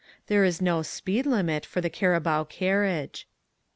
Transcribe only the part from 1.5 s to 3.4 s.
for the carabao carriage.